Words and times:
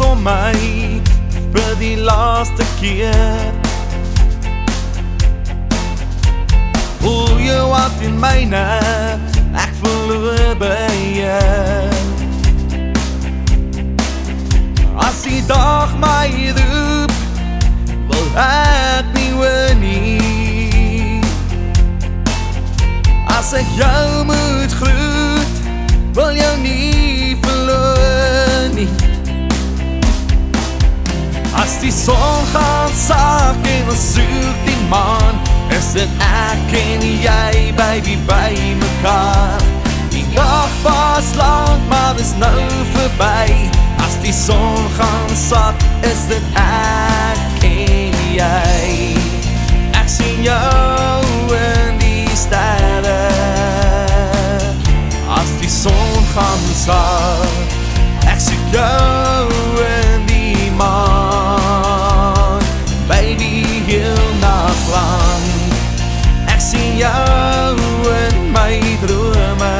om 0.00 0.22
my 0.22 0.54
vir 1.52 1.74
die 1.80 1.96
laaste 1.96 2.64
keer 2.80 3.54
Voel 6.98 7.38
jou 7.40 7.64
wat 7.70 8.00
in 8.02 8.16
myne, 8.20 8.64
ek 9.56 9.70
verloor 9.78 10.56
by 10.58 10.96
jou. 11.14 11.84
As 15.06 15.22
die 15.22 15.40
dag 15.46 15.94
my 16.02 16.26
roep, 16.58 17.14
wil 18.10 18.28
ek 18.42 19.14
nie 19.14 19.30
hoor 19.38 19.72
nie. 19.78 21.22
As 23.38 23.54
ek 23.56 23.70
jou 23.78 24.26
moet 24.34 24.76
groet, 24.82 25.64
wil 26.18 26.34
jou 26.34 26.54
nie 26.66 26.87
As 31.68 31.76
die 31.80 31.92
son 31.92 32.46
gaan 32.52 32.92
sak 32.96 33.66
en 33.68 33.88
ons 33.92 34.04
soek 34.14 34.60
die 34.64 34.76
maan 34.88 35.36
Is 35.76 35.90
dit 35.92 36.22
ek 36.24 36.72
en 36.78 37.04
jy 37.04 37.74
baby 37.76 38.14
by 38.24 38.56
mekaar 38.80 39.60
Die 40.08 40.24
dag 40.32 40.72
was 40.80 41.28
lang 41.36 41.84
maar 41.92 42.16
is 42.16 42.32
nou 42.40 42.64
verby. 42.94 43.68
As 44.00 44.16
die 44.24 44.32
son 44.32 44.88
gaan 44.96 45.36
sak 45.36 45.84
is 46.08 46.24
dit 46.32 46.48
ek 46.56 47.68
en 47.68 48.16
jy. 48.32 49.12
Ek 49.92 50.08
sien 50.08 50.40
jou 50.48 51.52
in 51.52 52.00
die 52.00 52.32
sterre. 52.32 53.20
As 55.36 55.52
die 55.60 55.72
son 55.72 56.28
gaan 56.32 56.68
sak 56.86 57.76
Ek 58.24 58.40
sien 58.40 58.70
jou 58.72 59.27
sien 66.68 66.96
jou 66.96 67.76
in 68.24 68.52
my 68.52 68.76
drome. 69.00 69.76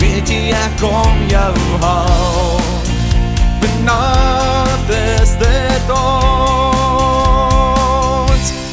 Weet 0.00 0.28
jy 0.30 0.52
ek 0.56 0.72
kom 0.80 1.16
jou 1.28 1.54
haal. 1.82 2.60
Vanavond 3.60 4.88
is 4.96 5.32
dit 5.42 5.86
ons. 5.98 6.06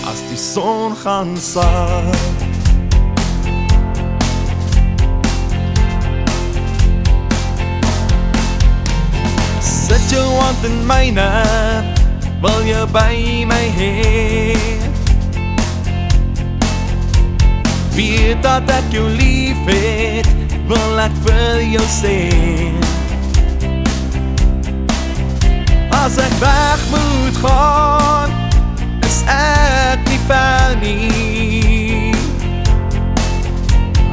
As 0.08 0.20
die 0.30 0.40
son 0.40 0.96
gaan 1.04 1.36
sak 1.36 2.16
Sit 9.60 10.10
jou 10.10 10.28
hand 10.40 10.64
in 10.66 10.86
myne. 10.88 11.32
Wil 12.42 12.62
jy 12.68 12.86
by 12.94 13.46
my 13.50 13.66
hee 13.76 14.85
Weet 17.96 18.44
dat 18.44 18.68
ek 18.68 18.84
jou 18.92 19.10
lief 19.10 19.62
het 19.70 20.28
Wil 20.68 21.00
ek 21.00 21.14
vir 21.24 21.62
jou 21.64 21.84
sê 21.88 22.18
As 25.96 26.18
ek 26.20 26.36
weg 26.42 26.84
moet 26.92 27.40
gaan 27.40 28.36
Is 29.06 29.22
ek 29.32 30.04
nie 30.10 30.20
ver 30.28 30.76
nie. 30.82 32.12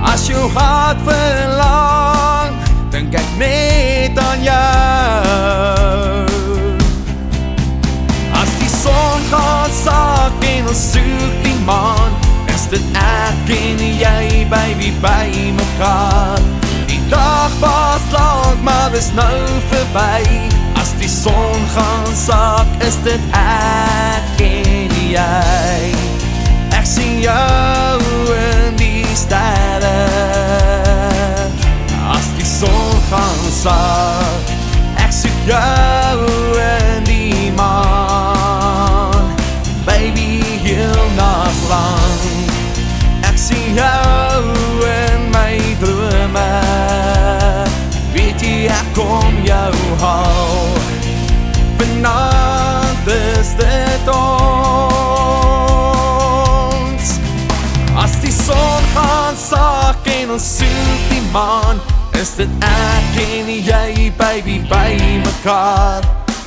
As 0.07 0.29
jou 0.31 0.47
hart 0.55 1.03
verlang 1.09 2.55
Dink 2.93 3.15
ek 3.19 3.31
net 3.41 4.19
aan 4.21 4.43
jou. 4.45 4.53
As 8.37 8.51
die 8.61 8.69
son 8.69 9.31
gaan 9.31 9.73
sak 9.83 10.45
en 10.55 10.69
ons 10.71 10.85
soek 10.93 11.39
die 11.47 11.57
maan 11.65 12.32
dit 12.73 12.97
ek 12.97 13.51
en 13.53 13.81
jy 14.01 14.45
baby 14.49 14.91
by 15.05 15.29
mekaar. 15.61 16.41
Die 16.89 17.01
dag 17.13 17.53
was 17.61 18.05
lang 18.13 18.63
maar 18.63 18.95
is 18.95 19.11
nou 19.13 19.39
verby 19.71 20.49
As 20.81 20.93
die 20.99 21.09
son 21.09 21.61
gaan 21.75 22.15
sak 22.17 22.67
is 22.87 22.97
dit 23.05 23.21
ek 23.37 24.41
en 24.47 24.97
jy 25.13 25.93
Ek 26.73 26.87
sien 26.89 27.21
jou 27.21 28.01
in 28.37 28.77
die 28.81 29.07
sterre 29.17 29.97
As 32.17 32.29
die 32.39 32.49
son 32.49 32.99
gaan 33.11 33.47
sak 33.63 34.53
Ek 35.05 35.13
soek 35.23 35.49
jou 35.49 35.82
ons 60.33 60.49
soek 60.59 61.03
die 61.11 61.23
maan. 61.33 61.81
Is 62.17 62.35
dit 62.39 62.51
ek 62.65 63.17
en 63.21 63.49
jy 63.53 64.11
baby 64.17 64.59
by 64.71 64.97
mekaar? 65.25 66.05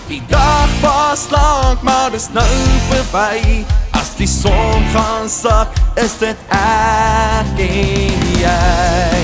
Die 0.09 0.21
dag 0.29 0.69
was 0.81 1.27
lang 1.33 1.81
maar 1.85 2.13
is 2.13 2.29
nou 2.33 2.45
verby. 2.89 3.65
As 3.97 4.13
die 4.17 4.29
son 4.29 4.85
gaan 4.93 5.29
sak 5.29 5.73
is 6.01 6.17
dit 6.21 6.37
ek 6.53 7.61
en 7.67 8.25
jy. 8.41 9.21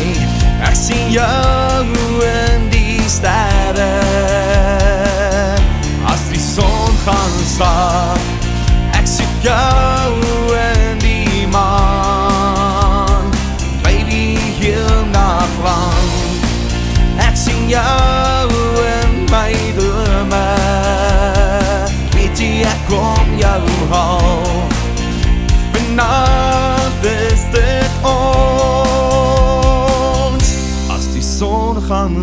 Ek 0.62 0.78
sien 0.78 1.10
jou 1.14 1.86
in 2.28 2.70
die 2.74 3.02
sterre. 3.10 3.94
As 6.12 6.22
die 6.30 6.42
son 6.42 6.94
gaan 7.06 7.38
sak 7.56 8.42
Ek 8.98 9.08
soek 9.10 9.46
jou 9.46 9.71
Jou 17.72 18.52
in 18.84 19.12
my 19.32 19.54
drome 19.78 20.48
Weet 22.12 22.36
jy, 22.36 22.68
ek 22.68 22.82
kom 22.90 23.30
jou 23.40 23.64
haal 23.94 24.68
Vanavond 25.72 27.08
is 27.08 27.46
dit 27.56 27.94
ons 28.12 28.92
As 30.92 31.08
die 31.16 31.24
son 31.24 31.80
gaan 31.88 32.20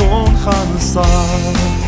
son 0.00 0.36
gaan 0.44 0.80
sak 0.80 1.79